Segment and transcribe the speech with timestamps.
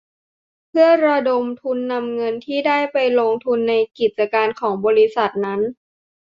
[0.69, 5.61] เพื่อระดมทุนนำเงินที่ได้ไปลงทุนในกิจการของบริษัทนั้น